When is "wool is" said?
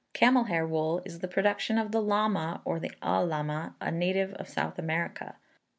0.65-1.19